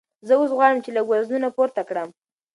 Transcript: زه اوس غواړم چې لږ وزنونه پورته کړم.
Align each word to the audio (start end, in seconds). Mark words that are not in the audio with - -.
زه 0.27 0.33
اوس 0.39 0.51
غواړم 0.57 0.79
چې 0.85 0.89
لږ 0.95 1.05
وزنونه 1.07 1.47
پورته 1.57 1.81
کړم. 1.89 2.09